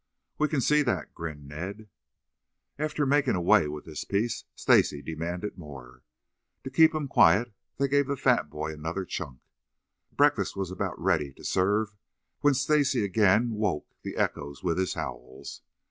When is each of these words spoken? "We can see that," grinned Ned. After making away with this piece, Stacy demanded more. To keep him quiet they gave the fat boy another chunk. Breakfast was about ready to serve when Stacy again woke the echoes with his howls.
"We 0.39 0.47
can 0.47 0.61
see 0.61 0.81
that," 0.81 1.13
grinned 1.13 1.47
Ned. 1.47 1.87
After 2.79 3.05
making 3.05 3.35
away 3.35 3.67
with 3.67 3.85
this 3.85 4.03
piece, 4.03 4.45
Stacy 4.55 4.99
demanded 5.03 5.59
more. 5.59 6.01
To 6.63 6.71
keep 6.71 6.95
him 6.95 7.07
quiet 7.07 7.53
they 7.77 7.87
gave 7.87 8.07
the 8.07 8.17
fat 8.17 8.49
boy 8.49 8.73
another 8.73 9.05
chunk. 9.05 9.41
Breakfast 10.11 10.55
was 10.55 10.71
about 10.71 10.99
ready 10.99 11.31
to 11.33 11.43
serve 11.43 11.95
when 12.39 12.55
Stacy 12.55 13.03
again 13.05 13.51
woke 13.51 13.89
the 14.01 14.17
echoes 14.17 14.63
with 14.63 14.79
his 14.79 14.95
howls. 14.95 15.61